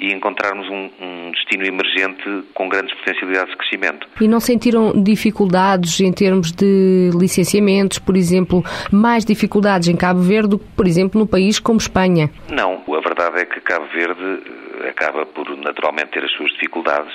e 0.00 0.12
encontrarmos 0.12 0.66
um, 0.68 0.90
um 1.00 1.30
destino 1.32 1.66
emergente 1.66 2.24
com 2.54 2.68
grandes 2.68 2.96
potencialidades 2.98 3.50
de 3.50 3.56
crescimento. 3.56 4.08
E 4.20 4.26
não 4.26 4.40
sentiram 4.40 5.02
dificuldades 5.02 6.00
em 6.00 6.12
termos 6.12 6.50
de 6.52 7.10
licenciamentos, 7.14 7.98
por 7.98 8.16
exemplo, 8.16 8.62
mais 8.90 9.24
dificuldades 9.24 9.88
em 9.88 9.96
Cabo 9.96 10.20
Verde 10.20 10.48
do 10.48 10.58
que, 10.58 10.66
por 10.76 10.86
exemplo, 10.86 11.20
no 11.20 11.26
país 11.26 11.58
como 11.58 11.78
Espanha? 11.78 12.30
Não, 12.48 12.82
a 12.88 13.00
verdade 13.00 13.40
é 13.40 13.44
que 13.44 13.60
Cabo 13.60 13.86
Verde 13.92 14.42
acaba 14.86 15.26
por 15.26 15.56
naturalmente 15.56 16.10
ter 16.10 16.24
as 16.24 16.32
suas 16.32 16.50
dificuldades 16.52 17.14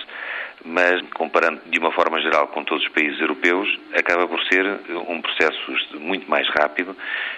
mas 0.66 1.02
comparando 1.14 1.62
de 1.70 1.78
uma 1.78 1.92
forma 1.92 2.22
geral 2.22 2.48
com 2.48 2.64
todos 2.64 2.84
os 2.86 2.92
países 2.92 3.20
europeus, 3.20 3.68
acaba 3.94 4.28
por 4.28 4.42
ser 4.46 4.66
um 5.10 5.22
processo 5.22 6.00
muito 6.00 6.30
mais 6.30 6.48
rápido, 6.50 6.96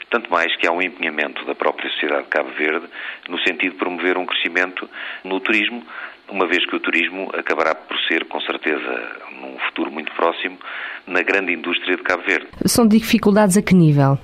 tanto 0.09 0.29
mais 0.29 0.55
que 0.57 0.67
há 0.67 0.71
um 0.71 0.81
empenhamento 0.81 1.43
da 1.45 1.55
própria 1.55 1.89
sociedade 1.91 2.23
de 2.23 2.29
Cabo 2.29 2.49
Verde 2.51 2.85
no 3.27 3.39
sentido 3.39 3.71
de 3.71 3.77
promover 3.77 4.17
um 4.17 4.25
crescimento 4.25 4.87
no 5.23 5.39
turismo, 5.39 5.83
uma 6.29 6.47
vez 6.47 6.65
que 6.65 6.75
o 6.75 6.79
turismo 6.79 7.31
acabará 7.35 7.73
por 7.73 7.97
ser, 8.07 8.25
com 8.25 8.39
certeza, 8.41 9.11
num 9.31 9.57
futuro 9.59 9.91
muito 9.91 10.11
próximo, 10.13 10.57
na 11.07 11.21
grande 11.21 11.53
indústria 11.53 11.95
de 11.95 12.03
Cabo 12.03 12.23
Verde. 12.23 12.47
São 12.65 12.87
dificuldades 12.87 13.57
a 13.57 13.61
que 13.61 13.73
nível? 13.73 14.17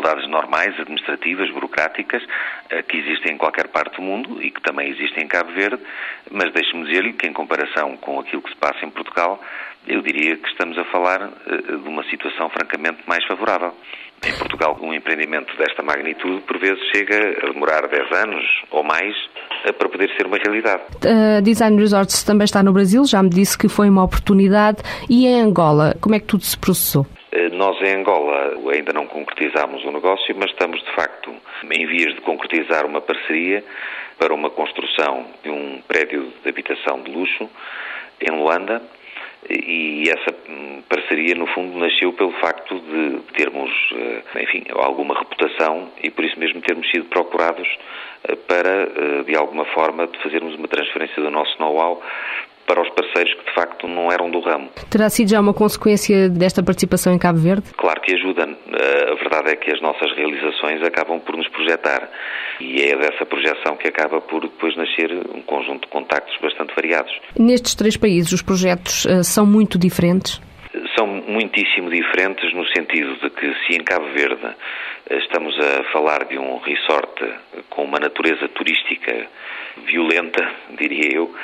Dificuldades 0.00 0.30
normais, 0.30 0.80
administrativas, 0.80 1.50
burocráticas, 1.50 2.22
eh, 2.70 2.82
que 2.82 2.96
existem 2.96 3.34
em 3.34 3.36
qualquer 3.36 3.68
parte 3.68 3.96
do 3.96 4.02
mundo 4.02 4.42
e 4.42 4.50
que 4.50 4.62
também 4.62 4.88
existem 4.88 5.24
em 5.24 5.28
Cabo 5.28 5.52
Verde, 5.52 5.82
mas 6.30 6.50
deixe-me 6.54 6.86
dizer-lhe 6.86 7.12
que, 7.12 7.26
em 7.26 7.32
comparação 7.34 7.98
com 7.98 8.18
aquilo 8.18 8.40
que 8.40 8.48
se 8.48 8.56
passa 8.56 8.84
em 8.84 8.90
Portugal, 8.90 9.38
eu 9.86 10.00
diria 10.00 10.36
que 10.38 10.48
estamos 10.48 10.78
a 10.78 10.84
falar 10.84 11.20
eh, 11.46 11.76
de 11.76 11.88
uma 11.88 12.02
situação 12.04 12.48
francamente 12.48 13.00
mais 13.06 13.22
favorável. 13.26 13.74
Em 14.26 14.32
Portugal, 14.38 14.78
um 14.80 14.94
empreendimento 14.94 15.54
desta 15.58 15.82
magnitude, 15.82 16.40
por 16.42 16.58
vezes, 16.58 16.82
chega 16.94 17.16
a 17.42 17.52
demorar 17.52 17.86
10 17.86 18.12
anos 18.24 18.44
ou 18.70 18.82
mais 18.82 19.14
eh, 19.64 19.72
para 19.72 19.88
poder 19.90 20.10
ser 20.16 20.26
uma 20.26 20.38
realidade. 20.38 20.82
Uh, 21.04 21.42
Design 21.42 21.78
Resorts 21.78 22.22
também 22.22 22.46
está 22.46 22.62
no 22.62 22.72
Brasil, 22.72 23.04
já 23.04 23.22
me 23.22 23.28
disse 23.28 23.58
que 23.58 23.68
foi 23.68 23.90
uma 23.90 24.02
oportunidade. 24.02 24.78
E 25.10 25.26
em 25.26 25.42
Angola, 25.42 25.94
como 26.00 26.14
é 26.14 26.20
que 26.20 26.26
tudo 26.26 26.42
se 26.42 26.56
processou? 26.56 27.06
Nós 27.52 27.80
em 27.82 28.00
Angola 28.00 28.56
ainda 28.72 28.92
não 28.92 29.06
concretizámos 29.06 29.84
o 29.84 29.92
negócio, 29.92 30.34
mas 30.36 30.50
estamos 30.50 30.82
de 30.82 30.92
facto 30.92 31.32
em 31.70 31.86
vias 31.86 32.14
de 32.14 32.20
concretizar 32.22 32.84
uma 32.84 33.00
parceria 33.00 33.64
para 34.18 34.34
uma 34.34 34.50
construção 34.50 35.26
de 35.42 35.50
um 35.50 35.80
prédio 35.88 36.32
de 36.42 36.48
habitação 36.48 37.00
de 37.02 37.10
luxo 37.10 37.48
em 38.20 38.30
Luanda. 38.30 38.82
E 39.48 40.04
essa 40.10 40.36
parceria, 40.86 41.34
no 41.34 41.46
fundo, 41.46 41.78
nasceu 41.78 42.12
pelo 42.12 42.32
facto 42.32 42.78
de 42.78 43.20
termos, 43.32 43.70
eh, 43.94 44.42
enfim, 44.42 44.64
alguma 44.74 45.18
reputação 45.18 45.90
e 46.02 46.10
por 46.10 46.24
isso 46.24 46.38
mesmo 46.38 46.60
termos 46.60 46.88
sido 46.90 47.06
procurados 47.06 47.66
eh, 48.24 48.36
para, 48.36 48.68
eh, 48.68 49.22
de 49.24 49.34
alguma 49.34 49.64
forma, 49.66 50.06
fazermos 50.22 50.54
uma 50.56 50.68
transferência 50.68 51.22
do 51.22 51.30
nosso 51.30 51.58
know-how 51.58 52.02
para 52.70 52.82
os 52.82 52.88
parceiros 52.90 53.34
que 53.34 53.44
de 53.46 53.52
facto 53.52 53.88
não 53.88 54.12
eram 54.12 54.30
do 54.30 54.38
ramo. 54.38 54.70
Terá 54.88 55.10
sido 55.10 55.28
já 55.28 55.40
uma 55.40 55.52
consequência 55.52 56.28
desta 56.28 56.62
participação 56.62 57.12
em 57.12 57.18
Cabo 57.18 57.40
Verde? 57.40 57.64
Claro 57.76 58.00
que 58.00 58.14
ajuda. 58.14 58.42
Eh, 58.44 59.10
a 59.10 59.14
verdade 59.16 59.50
é 59.50 59.56
que 59.56 59.72
as 59.72 59.82
nossas 59.82 60.14
realizações 60.14 60.80
acabam 60.84 61.18
por 61.18 61.36
nos 61.36 61.48
projetar 61.48 62.08
e 62.60 62.80
é 62.82 62.96
dessa 62.96 63.26
projeção 63.26 63.76
que 63.76 63.88
acaba 63.88 64.20
por 64.20 64.42
depois 64.42 64.76
nascer 64.76 65.10
um 65.34 65.42
conjunto 65.42 65.80
de 65.80 65.88
contactos 65.88 66.36
bastante 66.40 66.72
variados. 66.76 67.12
Nestes 67.36 67.74
três 67.74 67.96
países 67.96 68.30
os 68.30 68.42
projetos 68.42 69.04
eh, 69.04 69.24
são 69.24 69.44
muito 69.44 69.76
diferentes? 69.76 70.40
São 70.96 71.06
muitíssimo 71.06 71.90
diferentes 71.90 72.52
no 72.54 72.66
sentido 72.68 73.16
de 73.16 73.30
que 73.30 73.54
se 73.66 73.74
em 73.74 73.82
Cabo 73.82 74.06
Verde 74.12 74.46
eh, 75.08 75.18
estamos 75.18 75.58
a 75.58 75.84
falar 75.92 76.24
de 76.26 76.38
um 76.38 76.58
resort 76.58 77.24
com 77.70 77.84
uma 77.84 77.98
natureza 77.98 78.48
turística 78.48 79.28
violenta, 79.86 80.48
diria 80.78 81.16
eu, 81.16 81.34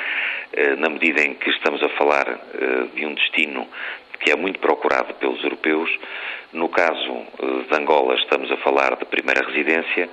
eh, 0.53 0.75
na 0.77 0.89
medida 0.89 1.21
em 1.21 1.33
que 1.33 1.49
estamos 1.49 1.83
a 1.83 1.89
falar 1.89 2.27
eh, 2.29 2.87
de 2.95 3.05
um 3.05 3.13
destino 3.13 3.67
que 4.19 4.31
é 4.31 4.35
muito 4.35 4.59
procurado 4.59 5.13
pelos 5.15 5.43
europeus. 5.43 5.89
No 6.53 6.69
caso 6.69 7.11
eh, 7.39 7.63
de 7.69 7.77
Angola, 7.77 8.15
estamos 8.15 8.51
a 8.51 8.57
falar 8.57 8.95
de 8.95 9.05
primeira 9.05 9.45
residência 9.45 10.09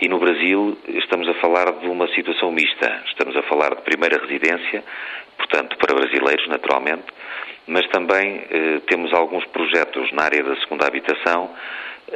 e 0.00 0.08
no 0.08 0.18
Brasil 0.18 0.78
estamos 0.88 1.28
a 1.28 1.34
falar 1.34 1.70
de 1.72 1.86
uma 1.86 2.08
situação 2.08 2.50
mista. 2.50 3.02
Estamos 3.06 3.36
a 3.36 3.42
falar 3.42 3.74
de 3.74 3.82
primeira 3.82 4.18
residência, 4.18 4.82
portanto, 5.36 5.76
para 5.78 5.94
brasileiros, 5.94 6.46
naturalmente, 6.48 7.04
mas 7.66 7.86
também 7.88 8.44
eh, 8.50 8.80
temos 8.86 9.12
alguns 9.12 9.44
projetos 9.46 10.12
na 10.12 10.24
área 10.24 10.42
da 10.42 10.56
segunda 10.56 10.86
habitação 10.86 11.50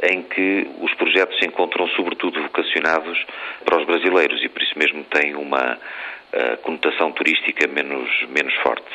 em 0.03 0.21
que 0.23 0.67
os 0.81 0.93
projetos 0.95 1.37
se 1.39 1.45
encontram 1.45 1.87
sobretudo 1.89 2.41
vocacionados 2.43 3.25
para 3.65 3.79
os 3.79 3.85
brasileiros 3.85 4.43
e 4.43 4.49
por 4.49 4.61
isso 4.61 4.77
mesmo 4.77 5.03
têm 5.05 5.35
uma 5.35 5.73
uh, 5.75 6.57
conotação 6.61 7.11
turística 7.11 7.67
menos, 7.67 8.09
menos 8.29 8.53
forte. 8.55 8.89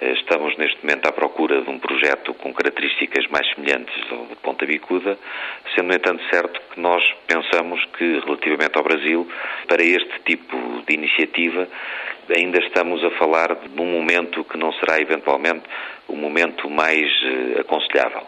Uh, 0.00 0.12
estamos 0.14 0.56
neste 0.56 0.78
momento 0.84 1.06
à 1.06 1.12
procura 1.12 1.60
de 1.60 1.68
um 1.68 1.78
projeto 1.78 2.32
com 2.34 2.54
características 2.54 3.26
mais 3.26 3.46
semelhantes 3.54 3.94
ao 4.10 4.26
de 4.26 4.36
Ponta 4.36 4.64
Bicuda, 4.64 5.18
sendo 5.74 5.88
no 5.88 5.94
entanto 5.94 6.22
certo 6.30 6.60
que 6.72 6.80
nós 6.80 7.02
pensamos 7.26 7.84
que 7.98 8.20
relativamente 8.24 8.76
ao 8.76 8.84
Brasil, 8.84 9.28
para 9.66 9.82
este 9.82 10.20
tipo 10.24 10.82
de 10.86 10.94
iniciativa, 10.94 11.68
ainda 12.36 12.58
estamos 12.58 13.02
a 13.04 13.10
falar 13.12 13.54
de 13.54 13.80
um 13.80 13.86
momento 13.86 14.44
que 14.44 14.56
não 14.56 14.72
será 14.74 15.00
eventualmente 15.00 15.64
o 16.08 16.16
momento 16.16 16.68
mais 16.68 17.10
uh, 17.22 17.60
aconselhável. 17.60 18.26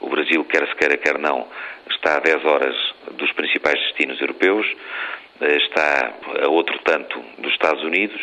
O 0.00 0.08
Brasil, 0.08 0.44
quer 0.44 0.66
se 0.66 0.74
queira, 0.74 0.96
quer 0.96 1.18
não, 1.18 1.46
está 1.90 2.16
a 2.16 2.20
10 2.20 2.44
horas 2.44 2.76
dos 3.12 3.32
principais 3.32 3.78
destinos 3.84 4.20
europeus, 4.20 4.66
eh, 5.40 5.56
está 5.58 6.12
a 6.42 6.48
outro 6.48 6.76
tanto 6.80 7.20
dos 7.38 7.52
Estados 7.52 7.82
Unidos, 7.84 8.20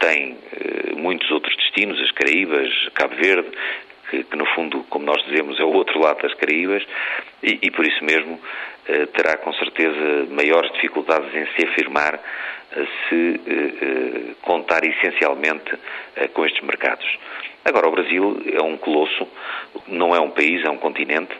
tem 0.00 0.36
eh, 0.52 0.94
muitos 0.96 1.30
outros 1.30 1.56
destinos, 1.56 1.98
as 2.00 2.10
Caraíbas, 2.12 2.70
Cabo 2.94 3.14
Verde, 3.16 3.50
que, 4.14 4.24
que, 4.24 4.36
no 4.36 4.46
fundo, 4.54 4.84
como 4.88 5.04
nós 5.04 5.22
dizemos, 5.24 5.58
é 5.58 5.64
o 5.64 5.72
outro 5.72 5.98
lado 6.00 6.22
das 6.22 6.34
Caraíbas, 6.34 6.82
e, 7.42 7.58
e 7.62 7.70
por 7.70 7.84
isso 7.86 8.04
mesmo 8.04 8.40
eh, 8.86 9.06
terá 9.06 9.36
com 9.38 9.52
certeza 9.54 10.26
maiores 10.30 10.72
dificuldades 10.72 11.34
em 11.34 11.46
se 11.54 11.68
afirmar 11.68 12.20
se 13.08 13.40
contar 14.42 14.84
essencialmente 14.84 15.78
com 16.32 16.44
estes 16.44 16.60
mercados. 16.64 17.06
Agora, 17.64 17.88
o 17.88 17.92
Brasil 17.92 18.42
é 18.52 18.62
um 18.62 18.76
colosso, 18.76 19.28
não 19.86 20.14
é 20.14 20.20
um 20.20 20.30
país, 20.30 20.64
é 20.64 20.70
um 20.70 20.78
continente, 20.78 21.32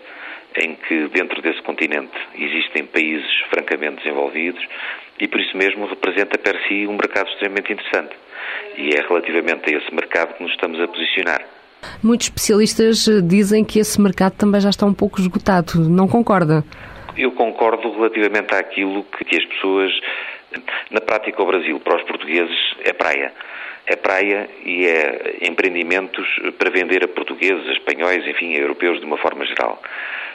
em 0.56 0.74
que 0.76 1.08
dentro 1.08 1.42
desse 1.42 1.60
continente 1.62 2.16
existem 2.36 2.86
países 2.86 3.30
francamente 3.50 3.96
desenvolvidos 3.96 4.64
e 5.18 5.26
por 5.26 5.40
isso 5.40 5.56
mesmo 5.56 5.86
representa 5.86 6.38
per 6.38 6.56
si 6.68 6.86
um 6.86 6.92
mercado 6.92 7.28
extremamente 7.28 7.72
interessante. 7.72 8.14
E 8.76 8.90
é 8.94 9.00
relativamente 9.00 9.74
a 9.74 9.78
esse 9.78 9.92
mercado 9.94 10.34
que 10.34 10.42
nos 10.42 10.52
estamos 10.52 10.80
a 10.80 10.86
posicionar. 10.86 11.53
Muitos 12.02 12.26
especialistas 12.26 13.08
eh, 13.08 13.20
dizem 13.20 13.64
que 13.64 13.78
esse 13.78 14.00
mercado 14.00 14.34
também 14.36 14.60
já 14.60 14.70
está 14.70 14.86
um 14.86 14.94
pouco 14.94 15.20
esgotado. 15.20 15.80
Não 15.88 16.08
concorda? 16.08 16.64
Eu 17.16 17.32
concordo 17.32 17.92
relativamente 17.92 18.54
àquilo 18.54 19.04
que 19.04 19.36
as 19.36 19.44
pessoas. 19.44 19.92
Na 20.90 21.00
prática, 21.00 21.42
o 21.42 21.46
Brasil, 21.46 21.80
para 21.80 21.96
os 21.96 22.02
portugueses, 22.02 22.56
é 22.84 22.92
praia 22.92 23.32
é 23.86 23.96
praia 23.96 24.48
e 24.64 24.86
é 24.86 25.36
empreendimentos 25.42 26.26
para 26.58 26.70
vender 26.70 27.04
a 27.04 27.08
portugueses, 27.08 27.68
a 27.68 27.72
espanhóis, 27.72 28.26
enfim, 28.26 28.54
a 28.54 28.60
europeus 28.60 28.98
de 28.98 29.04
uma 29.04 29.18
forma 29.18 29.44
geral. 29.44 29.80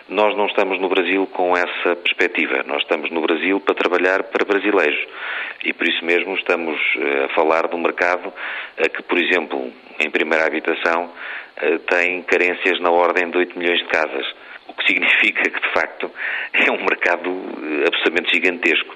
Nós 0.09 0.35
não 0.35 0.47
estamos 0.47 0.79
no 0.79 0.89
Brasil 0.89 1.27
com 1.27 1.55
essa 1.55 1.95
perspectiva. 1.95 2.63
Nós 2.65 2.81
estamos 2.81 3.11
no 3.11 3.21
Brasil 3.21 3.59
para 3.59 3.75
trabalhar 3.75 4.23
para 4.23 4.43
brasileiros. 4.43 4.99
E 5.63 5.71
por 5.71 5.87
isso 5.87 6.03
mesmo 6.03 6.35
estamos 6.35 6.79
eh, 6.97 7.25
a 7.25 7.29
falar 7.35 7.67
de 7.67 7.75
um 7.75 7.79
mercado 7.79 8.33
que, 8.95 9.03
por 9.03 9.19
exemplo, 9.19 9.71
em 9.99 10.09
primeira 10.09 10.47
habitação, 10.47 11.11
eh, 11.57 11.77
tem 11.89 12.23
carências 12.23 12.79
na 12.79 12.89
ordem 12.89 13.29
de 13.29 13.37
8 13.37 13.59
milhões 13.59 13.79
de 13.79 13.85
casas 13.85 14.25
o 14.69 14.73
que 14.73 14.85
significa 14.87 15.43
que, 15.43 15.59
de 15.59 15.73
facto, 15.73 16.11
é 16.53 16.71
um 16.71 16.85
mercado 16.85 17.29
eh, 17.29 17.85
absolutamente 17.87 18.33
gigantesco. 18.33 18.95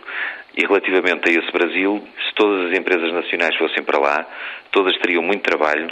E 0.55 0.65
relativamente 0.65 1.29
a 1.29 1.31
esse 1.31 1.51
Brasil, 1.51 2.03
se 2.27 2.35
todas 2.35 2.71
as 2.71 2.77
empresas 2.77 3.11
nacionais 3.11 3.55
fossem 3.57 3.83
para 3.83 3.99
lá, 3.99 4.25
todas 4.71 4.95
teriam 4.99 5.23
muito 5.23 5.41
trabalho 5.41 5.89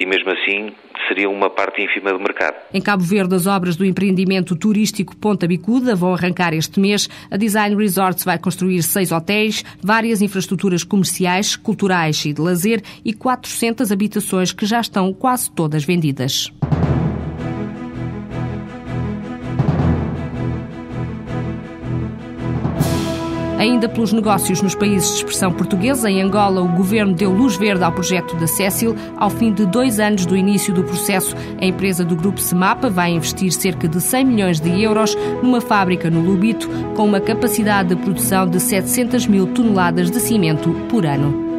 e 0.00 0.06
mesmo 0.06 0.30
assim 0.30 0.72
seria 1.06 1.28
uma 1.28 1.50
parte 1.50 1.82
ínfima 1.82 2.12
do 2.12 2.18
mercado. 2.18 2.56
Em 2.72 2.80
Cabo 2.80 3.02
Verde, 3.02 3.34
as 3.34 3.46
obras 3.46 3.76
do 3.76 3.84
empreendimento 3.84 4.56
turístico 4.56 5.14
Ponta 5.14 5.46
Bicuda 5.46 5.94
vão 5.94 6.14
arrancar 6.14 6.54
este 6.54 6.80
mês. 6.80 7.08
A 7.30 7.36
Design 7.36 7.76
Resorts 7.76 8.24
vai 8.24 8.38
construir 8.38 8.82
seis 8.82 9.12
hotéis, 9.12 9.62
várias 9.82 10.22
infraestruturas 10.22 10.82
comerciais, 10.82 11.54
culturais 11.54 12.24
e 12.24 12.32
de 12.32 12.40
lazer 12.40 12.82
e 13.04 13.12
400 13.12 13.92
habitações 13.92 14.52
que 14.52 14.64
já 14.64 14.80
estão 14.80 15.12
quase 15.12 15.50
todas 15.50 15.84
vendidas. 15.84 16.50
Ainda 23.60 23.90
pelos 23.90 24.10
negócios 24.10 24.62
nos 24.62 24.74
países 24.74 25.10
de 25.10 25.16
expressão 25.16 25.52
portuguesa, 25.52 26.10
em 26.10 26.22
Angola, 26.22 26.62
o 26.62 26.68
governo 26.68 27.12
deu 27.12 27.30
luz 27.30 27.58
verde 27.58 27.84
ao 27.84 27.92
projeto 27.92 28.34
da 28.36 28.46
Cécil. 28.46 28.96
Ao 29.18 29.28
fim 29.28 29.52
de 29.52 29.66
dois 29.66 30.00
anos 30.00 30.24
do 30.24 30.34
início 30.34 30.72
do 30.72 30.82
processo, 30.82 31.36
a 31.60 31.66
empresa 31.66 32.02
do 32.02 32.16
grupo 32.16 32.40
Semapa 32.40 32.88
vai 32.88 33.10
investir 33.10 33.52
cerca 33.52 33.86
de 33.86 34.00
100 34.00 34.24
milhões 34.24 34.60
de 34.60 34.82
euros 34.82 35.14
numa 35.42 35.60
fábrica 35.60 36.08
no 36.08 36.22
Lubito, 36.22 36.70
com 36.96 37.04
uma 37.04 37.20
capacidade 37.20 37.90
de 37.90 37.96
produção 37.96 38.48
de 38.48 38.58
700 38.58 39.26
mil 39.26 39.46
toneladas 39.48 40.10
de 40.10 40.20
cimento 40.20 40.70
por 40.88 41.04
ano. 41.04 41.49